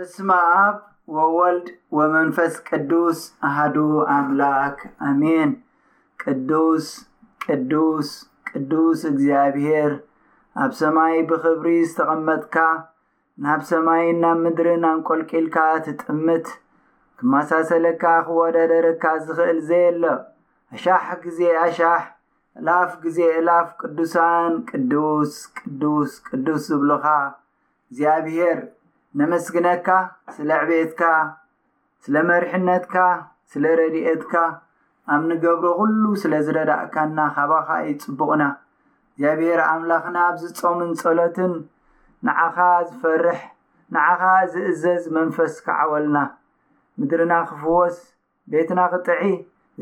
[0.00, 0.30] ርስማ
[0.62, 0.76] ኣብ
[1.16, 3.76] ወወልድ ወመንፈስ ቅዱስ ኣሃዱ
[4.14, 4.76] ኣምላክ
[5.08, 5.50] ኣሜን
[6.22, 6.86] ቅዱስ
[7.44, 8.08] ቅዱስ
[8.48, 9.92] ቅዱስ እግዚኣብሄር
[10.64, 12.56] ኣብ ሰማይ ብኽብሪ ዝተቐመጥካ
[13.46, 15.56] ናብ ሰማይን ናብ ምድሪን ኣንቈልቂልካ
[15.88, 16.46] ትጥምት
[17.20, 20.02] ክመሳሰለካ ክወደደረካ ዝኽእል ዘየሎ
[20.74, 22.02] ኣሻሕ ግዜ ኣሻሕ
[22.60, 27.06] ዕላፍ ግዜ ዕላፍ ቅዱሳን ቅዱስ ቅዱስ ቅዱስ ዝብሎኻ
[27.88, 28.58] እግዚኣብሄር
[29.18, 29.88] ነመስግነካ
[30.36, 31.02] ስለ ዕቤትካ
[32.04, 32.94] ስለ መርሕነትካ
[33.50, 34.34] ስለ ረድኤትካ
[35.14, 38.42] ኣብ ንገብሮ ዅሉ ስለ ዝረዳእካና ኻባኻ ይጽቡቕና
[39.14, 41.52] እግዚኣብሔር ኣምላኽና ብዝጾምን ጸሎትን
[42.28, 42.56] ንዓኻ
[42.88, 43.40] ዝፈርሕ
[43.96, 46.18] ንዓኻ ዝእዘዝ መንፈስ ክዓወልና
[47.00, 47.96] ምድርና ክፍወስ
[48.52, 49.22] ቤትና ኽጥዒ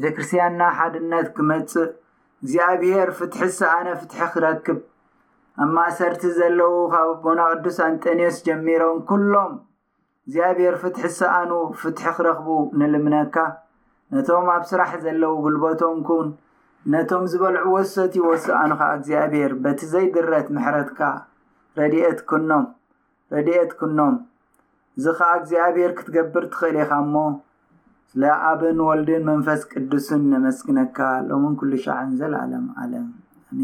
[0.02, 1.90] ቤተ ክርስትያንና ሓድነት ክመጽእ
[2.42, 4.78] እግዚኣብሄር ፍትሒ ሰኣነ ፍትሒ ክረክብ
[5.62, 9.52] ኣብ ማእሰርቲ ዘለዉ ካብ ቦና ቅዱስ ኣንጠኒዩስ ጀሚሮም ኩሎም
[10.26, 12.46] እግዚኣብሔር ፍትሒ ሰኣኑ ፍትሒ ክረኽቡ
[12.78, 13.36] ንልምነካ
[14.14, 16.28] ነቶም ኣብ ስራሕ ዘለው ጉልበቶምኩን
[16.94, 21.00] ነቶም ዝበልዑ ወሰትዎ ሰኣኑ ካ እግዚኣብሔር በቲ ዘይድረት ምሕረትካ
[21.80, 24.16] ረት ኖምረድኤት ክኖም
[24.98, 27.14] እዚ ካ እግዚኣብሔር ክትገብር ትክእል ኢኻ እሞ
[28.10, 33.06] ስለኣብን ወልድን መንፈስ ቅዱስን ነመስግነካ ኣሎምን ኩሉ ሸዕን ዘላኣለም ኣለም
[33.58, 33.62] ን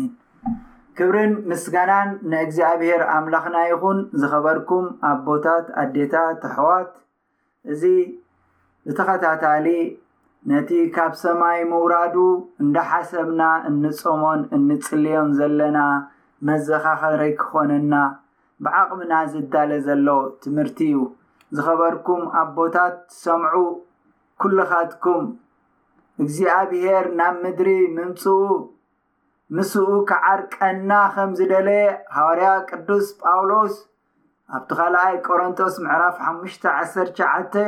[0.99, 6.91] ክብርን ምስጋናን ንእግዚኣብሄር ኣምላኽና ይኹን ዝኸበርኩም ኣቦታት ኣዴታ ተሕዋት
[7.73, 7.83] እዚ
[8.91, 9.67] እቲ ኸታታሊ
[10.51, 12.15] ነቲ ካብ ሰማይ ምውራዱ
[12.63, 15.79] እንደ ሓሰብና እንጾሞን እንጽልዮም ዘለና
[16.49, 17.95] መዘኻ ኸረይ ክኾነና
[18.65, 20.09] ብዓቕምና ዝዳለ ዘሎ
[20.43, 21.01] ትምህርቲ እዩ
[21.57, 23.55] ዝኸበርኩም ኣቦታት ሰምዑ
[24.43, 25.25] ኲልኻትኩም
[26.23, 28.47] እግዚኣብሄር ናብ ምድሪ ንምፁኡ
[29.57, 31.69] ምስኡ ከዓርቀና ኸም ዝደለ
[32.17, 33.75] ሃዋርያ ቅዱስ ጳውሎስ
[34.57, 37.65] ኣብቲ ኻልኣይ ቆረንጦስ ምዕራፍ 5:19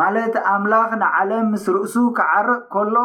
[0.00, 2.96] ማለት ኣምላኽ ንዓለም ምስ ርእሱ ኪዓርቕ ከሎ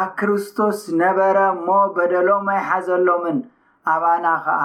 [0.00, 1.66] ኣብ ክርስቶስ ነበረ እሞ
[1.98, 3.38] በደሎም ኣይሓዘሎምን
[3.92, 4.62] ኣብኣና ኸኣ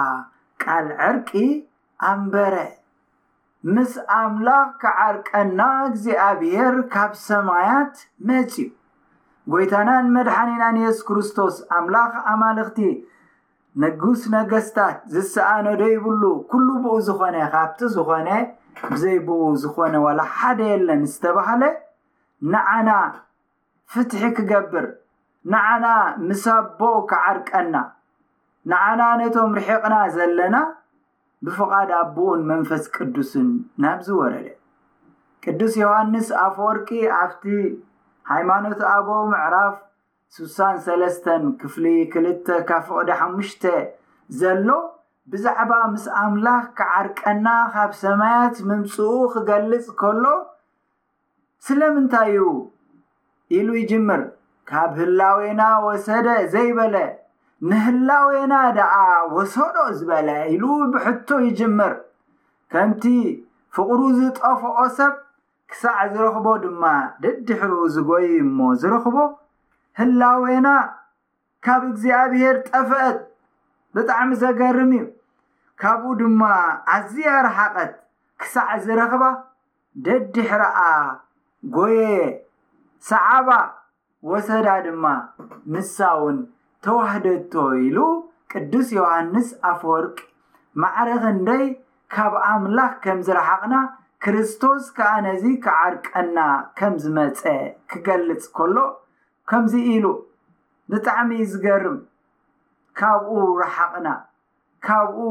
[0.62, 1.30] ቃል ዕርቂ
[2.10, 2.54] ኣንበረ
[3.76, 5.60] ምስ ኣምላኽ ኬዓርቀና
[5.90, 7.94] እግዚኣብሄር ካብ ሰማያት
[8.30, 8.66] መጺዩ
[9.52, 12.78] ጎይታናን መድሓኒናንየሱስ ክርስቶስ ኣምላኽ ኣማልኽቲ
[13.82, 18.28] ንጉስ ነገስታት ዝሰኣነዶ ይብሉ ኩሉ ብኡ ዝኾነ ካብቲ ዝኾነ
[18.92, 21.62] ብዘይብኡ ዝኾነ ዋላ ሓደ የለን ዝተባሃለ
[22.52, 22.90] ንዓና
[23.92, 24.86] ፍትሒ ክገብር
[25.52, 25.86] ንዓና
[26.28, 27.76] ምሳቦኡ ክዓርቀና
[28.70, 30.56] ንዓና ነቶም ርሕቕና ዘለና
[31.46, 33.48] ብፍቓድ ኣብኡን መንፈስ ቅዱስን
[33.82, 36.78] ናብዝወረደስ ዮሃንስ ኣፈወር
[38.30, 39.74] ሃይማኖት ኣቦ ምዕራፍ
[40.36, 41.26] 63
[41.60, 43.42] ክፍሊ 2 ካ ፍቆዲ5
[44.40, 44.68] ዘሎ
[45.32, 50.24] ብዛዕባ ምስ ኣምላኽ ክዓርቀና ካብ ሰማያት ምምፅኡ ክገልፅ ከሎ
[51.66, 52.42] ስለምንታይ እዩ
[53.58, 54.22] ኢሉ ይጅምር
[54.70, 56.96] ካብ ህላዌና ወሰደ ዘይበለ
[57.68, 58.94] ንህላዌና ደኣ
[59.36, 60.64] ወሰዶ ዝበለ ኢሉ
[60.94, 61.92] ብሕቶ ይጅምር
[62.72, 63.04] ከምቲ
[63.76, 65.14] ፍቅሩ ዝጠፍዖ ሰብ
[65.70, 66.84] ክሳዕ ዝረኽቦ ድማ
[67.22, 69.16] ደዲሕሩ ዝጎይ እሞ ዝረኽቦ
[69.98, 70.68] ህላወና
[71.66, 73.18] ካብ እግዚኣብሄር ጠፍአት
[73.96, 75.04] ብጣዕሚ ዘገርም እዩ
[75.82, 76.42] ካብኡ ድማ
[76.94, 77.94] ኣዝያ ረሓቐት
[78.40, 79.22] ክሳዕ ዝረክባ
[80.06, 80.78] ደድሕረኣ
[81.74, 82.00] ጎየ
[83.10, 83.48] ሰዓባ
[84.30, 85.04] ወሰዳ ድማ
[85.74, 86.38] ምሳ እውን
[86.84, 87.52] ተዋህደቶ
[87.86, 87.98] ኢሉ
[88.52, 90.18] ቅዱስ ዮሃንስ ኣፈወርቂ
[90.82, 91.64] ማዕረክንደይ
[92.14, 93.74] ካብ ኣምላኽ ከም ዝለሓቅና
[94.24, 96.38] ክርስቶስ ከዓ ነዚ ክዓርቀና
[96.78, 97.42] ከም ዝመፀ
[97.90, 98.76] ክገልፅ ከሎ
[99.50, 100.06] ከምዚ ኢሉ
[100.90, 101.98] ብጣዕሚ ዝገርም
[102.98, 104.08] ካብኡ ረሓቕና
[104.86, 105.26] ካብኡ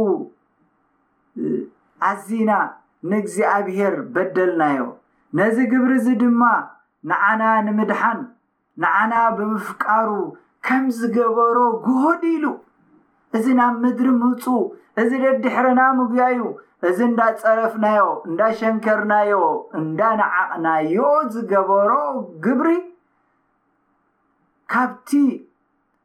[2.09, 2.51] ዓዝና
[3.11, 4.81] ንእግዚኣብሄር በደልናዮ
[5.39, 6.41] ነዚ ግብሪ እዚ ድማ
[7.09, 8.19] ንዓና ንምድሓን
[8.83, 10.09] ንዓና ብምፍቃሩ
[10.67, 12.45] ከም ዝገበሮ ጎሆዲ ኢሉ
[13.35, 14.43] እዚ ናብ ምድሪ ምፁ
[15.01, 16.39] እዚ ደድሕረና ምግያዩ
[16.87, 19.31] እዚ እንዳፀረፍናዮ እንዳሸንከርናዮ
[19.79, 20.97] እንዳነዓቅናዮ
[21.33, 21.91] ዝገበሮ
[22.45, 22.69] ግብሪ
[24.73, 25.09] ካብቲ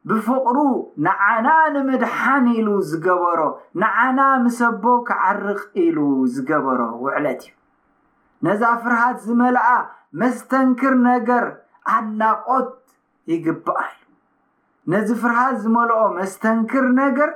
[0.09, 0.57] ብፍቅሩ
[1.05, 3.39] ንዓና ንምድሓን ኢሉ ዝገበሮ
[3.83, 5.97] ንዓና ምሰቦ ክዓርቕ ኢሉ
[6.35, 7.53] ዝገበሮ ውዕለት እዩ
[8.47, 9.67] ነዛ ፍርሃት ዝመልኣ
[10.21, 11.45] መስተንክር ነገር
[11.95, 12.71] ኣናቆት
[13.33, 13.91] ይግባአዩ
[14.91, 17.31] ነዚ ፍርሃት ዝመልኦ መስተንክር ነገር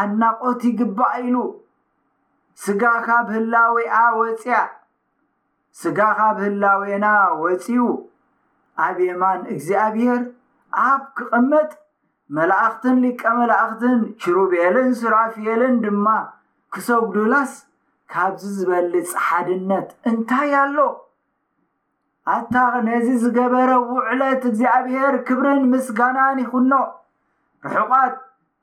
[0.00, 1.36] ኣናቆት ይግባ ኢሉ
[2.64, 4.58] ስጋ ካብ ህላዊኣ ወፂያ
[5.80, 7.06] ስጋ ካብ ህላውና
[7.42, 7.82] ወፂኡ
[8.84, 10.22] ኣብ የማን እግዚኣብሄር
[10.88, 11.70] ኣብ ክቅመጥ
[12.38, 16.06] መላእክትን ሊቀ መላእክትን ሽሩቤልን ስራፊለን ድማ
[16.74, 17.52] ክሰብዱላስ
[18.14, 20.76] ካብዚ ዝበልፅ ሓድነት እንታይ ኣሎ
[22.36, 22.56] ኣታ
[22.88, 26.72] ነዚ ዝገበረ ውዕለት እግዚኣብሔር ክብርን ምስጋናን ይኩኖ
[27.70, 28.14] ርሕቋት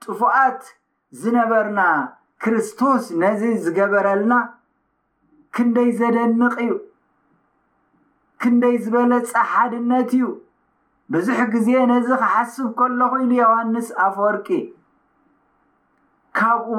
[0.04, 0.62] ጥፉኣት
[1.22, 1.80] ዝነበርና
[2.44, 4.34] ክርስቶስ ነዚ ዝገበረልና
[5.58, 6.74] ክንደይ ዘደንቕ እዩ
[8.42, 10.26] ክንደይ ዝበለፀ ሓድነት እዩ
[11.14, 14.48] ብዙሕ ግዜ ነዚ ክሓስብ ከሎ ኮይኑ ዮሃንስ ኣፈወርቂ
[16.38, 16.70] ካብኡ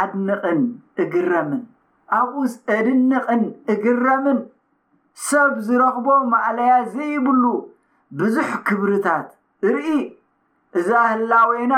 [0.00, 0.60] ኣድንቕን
[1.02, 1.62] እግረምን
[2.18, 3.42] ኣብኡስ ዕድንቕን
[3.74, 4.38] እግረምን
[5.24, 7.44] ሰብ ዝረክቦ ማዕለያ ዘይብሉ
[8.20, 9.28] ብዙሕ ክብርታት
[9.74, 9.92] ርኢ
[10.78, 11.74] እዛ ህላ ወይና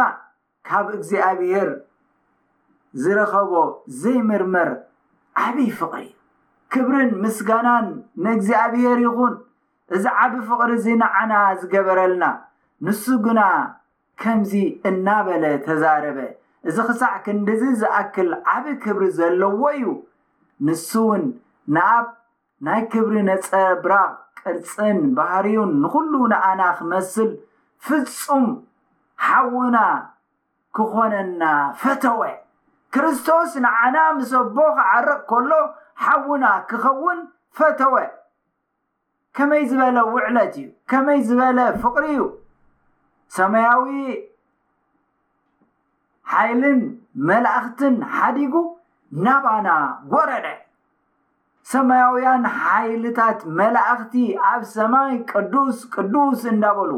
[0.69, 1.69] ካብ እግዚኣብሄር
[3.03, 3.53] ዝረከቦ
[4.03, 4.71] ዘይምርመር
[5.45, 6.03] ዓብዪ ፍቕሪ
[6.75, 7.87] ክብርን ምስጋናን
[8.25, 9.35] ንእግዚኣብሄር ይኹን
[9.97, 12.25] እዚ ዓብ ፍቕሪ እዚንዓና ዝገበረልና
[12.87, 13.41] ንሱ ግና
[14.23, 14.53] ከምዚ
[14.89, 16.19] እናበለ ተዛረበ
[16.69, 19.85] እዚ ክሳዕ ክንዲዚ ዝኣክል ዓብ ክብሪ ዘለዎ እዩ
[20.67, 21.23] ንሱ እውን
[21.77, 22.07] ንኣብ
[22.67, 23.49] ናይ ክብሪ ነፀ
[23.85, 27.31] ብራክ ቅርፅን ባህርዩን ንኩሉ ንኣና ክመስል
[27.87, 28.47] ፍጹም
[29.27, 29.77] ሓውና
[30.77, 31.43] ክኾነና
[31.83, 32.21] ፈተወ
[32.95, 35.51] ክርስቶስ ንኣና ምስ ኣቦ ክዓርቕ ከሎ
[36.05, 37.19] ሓውና ክኸውን
[37.59, 37.95] ፈተወ
[39.39, 42.23] ከመይ ዝበለ ውዕለት እዩ ከመይ ዝበለ ፍቅሪ እዩ
[43.37, 43.87] ሰማያዊ
[46.31, 46.81] ሓይልን
[47.29, 48.55] መላእክትን ሓዲጉ
[49.25, 49.69] ናባና
[50.15, 50.47] ወረደ
[51.73, 54.15] ሰማያውያን ሓይልታት መላእክቲ
[54.51, 56.93] ኣብ ሰማይ ቅዱስ ቅዱስ እንዳበሉ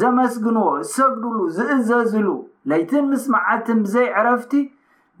[0.00, 2.28] ዘመስግንዎ ዝሰግድሉ ዝእዘዝሉ
[2.70, 4.52] ለይትን ምስማዓትን ዘይዕረፍቲ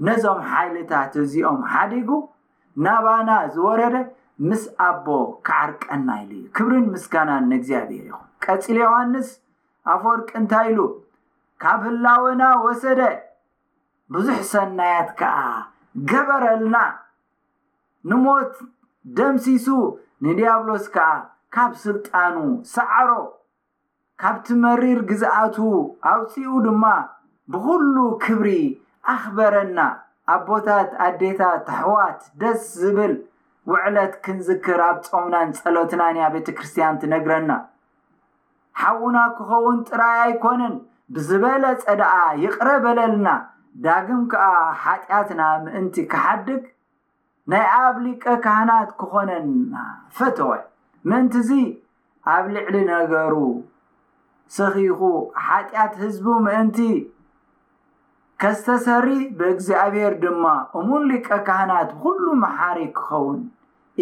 [0.06, 2.10] ነዞም ሓይልታት እዚኦም ሓዲጉ
[2.86, 3.96] ናባና ዝወረደ
[4.48, 5.06] ምስ ኣቦ
[5.46, 9.28] ክዓርቀና ኢሉ እዩ ክብርን ምስጋናን ንእግዚኣብሔር ኢኹም ቀፂል ዮሃንስ
[9.94, 10.80] ኣፈወርቂ እንታይ ኢሉ
[11.64, 13.00] ካብ ህላወና ወሰደ
[14.14, 15.38] ብዙሕ ሰናያት ከዓ
[16.10, 16.76] ገበረልና
[18.10, 18.54] ንሞት
[19.16, 19.66] ደምሲሱ
[20.26, 21.08] ንዲያብሎስ ከዓ
[21.54, 22.34] ካብ ስልጣኑ
[22.74, 23.10] ሰዕሮ
[24.20, 25.56] ካብቲ መሪር ግዝኣቱ
[26.12, 26.84] ኣውፂኡ ድማ
[27.52, 28.48] ብኩሉ ክብሪ
[29.12, 29.78] ኣኽበረና
[30.34, 33.14] ኣብ ቦታት ኣዴታት ኣሕዋት ደስ ዝብል
[33.72, 37.52] ውዕለት ክንዝክር ኣብ ፀውናን ፀሎትናንያ ቤተ ክርስትያን ትነግረና
[38.82, 40.74] ሓዉና ክኸውን ጥራይ ኣይኮነን
[41.14, 42.12] ብዝበለፀድኣ
[42.44, 43.28] ይቕረበለልና
[43.84, 44.46] ዳግም ከዓ
[44.82, 46.62] ሓጢኣትና ምእንቲ ክሓድግ
[47.52, 49.74] ናይ ኣብ ሊቀ ካህናት ክኾነና
[50.18, 50.60] ፈቶወይ
[51.08, 51.50] ምእንቲ እዙ
[52.34, 53.34] ኣብ ልዕሊ ነገሩ
[54.56, 55.00] ሰኺኹ
[55.46, 56.78] ሓጢኣት ህዝቡ ምእንቲ
[58.42, 59.06] ከዝተሰሪ
[59.38, 60.44] ብእግዚኣብሔር ድማ
[60.78, 63.40] እሙን ሊቀ ካህናት ኩሉ መሓሪ ክኸውን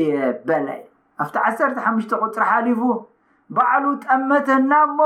[0.02, 0.14] እየ
[0.48, 0.80] በላይ
[1.22, 2.82] ኣብቲ ዓተሓሽተ ቁፅሪ ሓሊፉ
[3.56, 5.00] ባዕሉ ጠመተና እሞ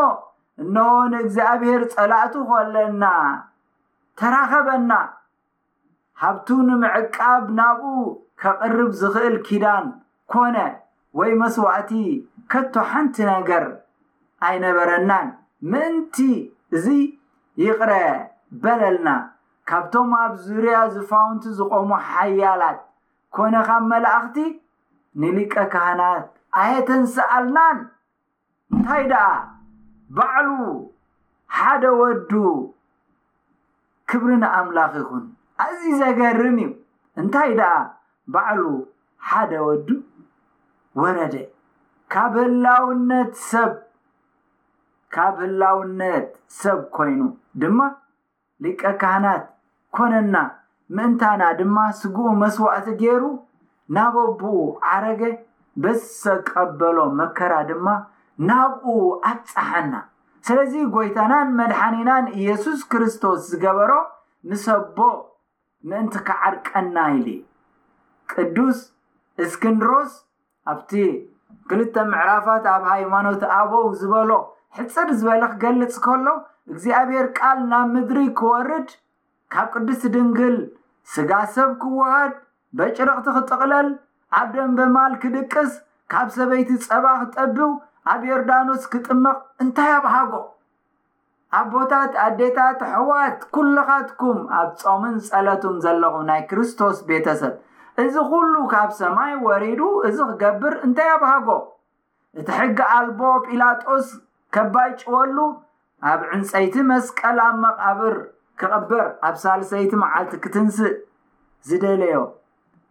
[0.65, 3.05] እንኦን እግዚኣብሔር ፀላእቱ ኮለና
[4.19, 4.93] ተራኸበና
[6.23, 7.85] ሃብቱ ንምዕቃብ ናብኡ
[8.43, 9.87] ከቅርብ ዝኽእል ኪዳን
[10.33, 10.57] ኮነ
[11.19, 11.91] ወይ መስዋዕቲ
[12.53, 13.65] ከቶ ሓንቲ ነገር
[14.49, 15.29] ኣይነበረናን
[15.73, 16.17] ምእንቲ
[16.77, 16.87] እዙ
[17.65, 17.93] ይቕረ
[18.63, 19.09] በለልና
[19.69, 22.79] ካብቶም ኣብ ዙርያ ዝፋውንቲ ዝቆሙ ሓያላት
[23.37, 24.37] ኮነ ካብ መላእኽቲ
[25.21, 26.25] ንሊቀ ካህናት
[26.63, 27.79] ኣየተንሰኣልናን
[28.75, 29.27] እንታይ ደኣ
[30.17, 30.49] ባዕሉ
[31.57, 32.31] ሓደ ወዱ
[34.11, 35.25] ክብሪን ኣምላኽ ይኹን
[35.65, 36.71] ኣዝዩ ዘገርን እዩ
[37.21, 37.75] እንታይ ደኣ
[38.35, 38.63] ባዕሉ
[39.29, 39.89] ሓደ ወዱ
[41.03, 41.35] ወረደ
[42.13, 46.29] ካብ ህላውነትሰብካብ ህላውነት
[46.61, 47.21] ሰብ ኮይኑ
[47.63, 47.81] ድማ
[48.65, 49.45] ሊቀ ካህናት
[49.97, 50.35] ኮነና
[50.97, 53.23] ምእንታና ድማ ስጉኡ መስዋእቲ ገይሩ
[53.97, 54.57] ናብብኡ
[54.93, 55.23] ዓረገ
[55.83, 57.87] በዝዝሰ ቀበሎ መከራ ድማ
[58.51, 58.87] ናብኡ
[59.33, 59.95] ኣፀሐና
[60.49, 63.91] ስለዚ ጎይታናን መድሓኒናን ኢየሱስ ክርስቶስ ዝገበሮ
[64.51, 64.99] ንሰቦ
[65.91, 67.29] ምእንቲ ክዓርቀና ኢል
[68.35, 68.79] ቅዱስ
[69.45, 70.13] እስክንድሮስ
[70.73, 70.91] ኣብቲ
[71.71, 74.31] ክልተ ምዕራፋት ኣብ ሃይማኖት ኣቦው ዝበሎ
[74.77, 76.27] ሕፀድ ዝበለ ክገልፅ ከሎ
[76.73, 78.89] እግዚኣብሔር ቃል ናብ ምድሪ ክወርድ
[79.55, 80.57] ካብ ቅዱስ ድንግል
[81.13, 82.33] ስጋ ሰብ ክወቓድ
[82.79, 83.89] በጭረቕቲ ክጥቕለል
[84.39, 85.71] ኣብ ደንበ ማል ክድቅስ
[86.13, 87.73] ካብ ሰበይቲ ፀባ ክጠብው
[88.13, 90.33] ኣብ ዮርዳኖስ ክጥምቕ እንታይ ኣብ ሃቦ
[91.59, 97.55] ኣቦታት ኣዴታት ኣሕዋት ኩልካትኩም ኣብ ፆምን ፀለቱም ዘለኹ ናይ ክርስቶስ ቤተሰብ
[98.03, 101.49] እዚ ኩሉ ካብ ሰማይ ወሪዱ እዚ ክገብር እንተይ ኣባሃጎ
[102.41, 104.07] እቲ ሕጊ ኣልቦ ጲላጦስ
[104.55, 105.37] ከባይጭወሉ
[106.11, 108.15] ኣብ ዕንፀይቲ መስቀል ኣብ መቓብር
[108.61, 110.97] ክቕበር ኣብ ሳልሰይቲ መዓልቲ ክትንስእ
[111.69, 112.17] ዝደለዮ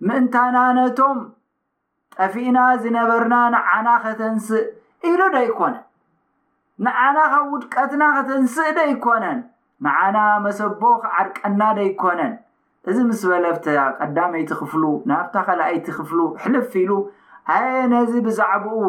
[0.08, 1.20] ምእንታና ነቶም
[2.18, 4.66] ጠፊእና ዝነበርና ንዓና ከተንስእ
[5.10, 5.84] ኢሉ ዶይኮነን
[6.86, 9.40] ንዓና ከብ ውድቀትና ክትንስእ ዶ ይኮነን
[9.86, 12.34] ንዓና መሰቦ ክዓድቀና ዶ ይኮነን
[12.90, 13.66] እዚ ምስ በለፍተ
[14.06, 16.92] ቀዳመይቲክፍሉ ናብታ ኸላኣይቲክፍሉ ሕልፊ ኢሉ
[17.56, 18.82] ኣየ ነዚ ብዛዕባኡ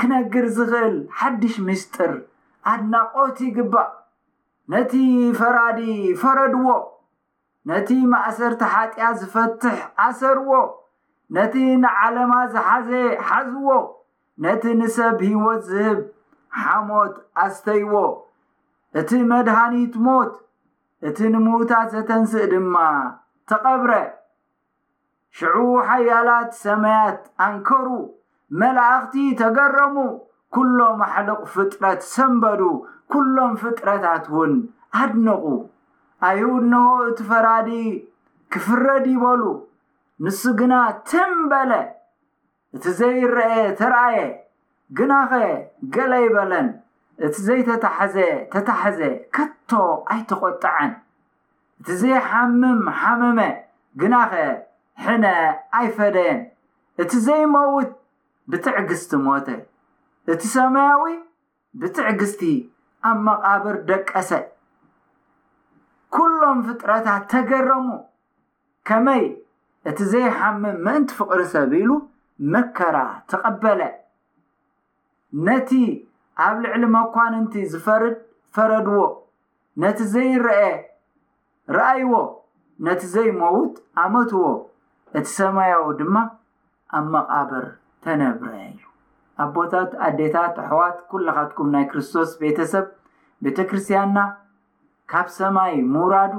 [0.00, 2.12] ክነግር ዝኽእል ሓድሽ ምስጢር
[2.72, 3.90] ኣድናቆቲ ይግባእ
[4.74, 4.92] ነቲ
[5.38, 5.80] ፈራዲ
[6.22, 6.66] ፈረድዎ
[7.70, 10.50] ነቲ ማእሰርቲ ሓጢኣ ዝፈትሕ ኣሰርዎ
[11.36, 12.88] ነቲ ንዓለማ ዝሓዘ
[13.28, 13.68] ሓዝዎ
[14.46, 15.98] ነቲ ንሰብ ሂወት ዝህብ
[16.62, 17.14] ሓሞት
[17.46, 17.94] ኣስተይዎ
[19.00, 20.32] እቲ መድሃኒት ሞት
[21.08, 22.74] እቲ ንምዉታት ዘተንስእ ድማ
[23.50, 23.92] ተቐብረ
[25.36, 25.56] ሽዑ
[25.88, 27.86] ሓያላት ሰመያት ኣንከሩ
[28.60, 29.96] መላእኽቲ ተገረሙ
[30.54, 32.60] ኵሎም ኣሕልቅ ፍጥረት ሰንበዱ
[33.12, 34.52] ኵሎም ፍጥረታት እውን
[35.00, 35.44] ኣድንቑ
[36.28, 36.38] ኣይ
[36.72, 37.70] ኖሆ እቲ ፈራዲ
[38.54, 39.42] ክፍረድ ይበሉ
[40.24, 40.74] ንሱ ግና
[41.08, 41.72] ትን በለ
[42.76, 44.18] እቲ ዘይረአ ተረአየ
[44.98, 45.32] ግናኸ
[45.96, 46.68] ገሌይበለን
[47.26, 48.16] እቲ ዘይተታሐዘ
[48.54, 49.00] ተታሕዘ
[49.36, 49.70] ከቶ
[50.14, 50.90] ኣይተቆጥዐን
[51.84, 53.38] እቲ ዘይሓምም ሓመመ
[54.00, 54.34] ግናኸ
[55.04, 55.24] ሕነ
[55.78, 56.38] ኣይፈደየን
[57.02, 57.90] እቲ ዘይመውት
[58.50, 59.48] ብትዕግስቲ ሞተ
[60.32, 61.04] እቲ ሰማያዊ
[61.80, 62.40] ብትዕግስቲ
[63.10, 64.30] ኣብ መቓብር ደቀሰ
[66.16, 67.86] ኩሎም ፍጥረታት ተገረሙ
[68.88, 69.24] ከመይ
[69.92, 71.90] እቲ ዘይሓምም ምእንቲ ፍቅሪ ሰብ ኢሉ
[72.56, 72.96] መከራ
[73.30, 73.80] ተቐበለ
[75.48, 75.70] ነቲ
[76.46, 78.16] ኣብ ልዕሊ መኳንንቲ ዝፈርድ
[78.54, 78.98] ፈረድዎ
[79.84, 80.64] ነቲ ዘይረአ
[81.76, 82.12] ረኣይዎ
[82.84, 84.46] ነቲ ዘይመውት ኣመትዎ
[85.18, 86.16] እቲ ሰማያዊ ድማ
[86.98, 87.66] ኣብ መቓብር
[88.04, 88.78] ተነብረ እዩ
[89.44, 92.86] ኣቦታት ኣዴታት ኣሕዋት ኩላኻትኩም ናይ ክርስቶስ ቤተሰብ
[93.44, 94.18] ቤተ ክርስትያንና
[95.12, 96.34] ካብ ሰማይ ምውራዱ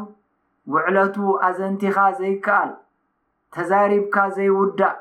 [0.74, 1.16] ውዕለቱ
[1.48, 2.72] ኣዘንቲኻ ዘይከኣል
[3.56, 4.96] ተዛሪብካ ዘይውዳእ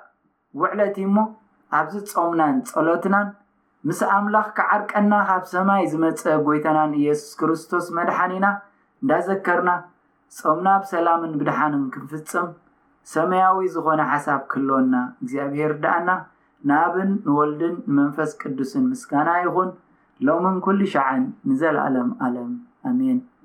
[0.60, 1.16] ውዕለቲ እሞ
[1.78, 3.28] ኣብዚፀውናን ጸሎትናን
[3.88, 8.46] ምስ ኣምላኽ ክዓርቀና ካብ ሰማይ ዝመፀ ጎይተናን ኢየሱስ ክርስቶስ መድሓኒ ኢና
[9.02, 9.70] እንዳዘከርና
[10.38, 12.48] ጾምናብ ሰላምን ብድሓንን ክንፍጽም
[13.14, 16.10] ሰማያዊ ዝኾነ ሓሳብ ክህልወና እግዚኣብሔር ደኣና
[16.68, 19.70] ንኣብን ንወልድን ንመንፈስ ቅዱስን ምስጋና ይኹን
[20.28, 22.52] ሎምን ኲሉ ሸዐን ንዘለኣለም ኣለም
[22.90, 23.20] ኣሜን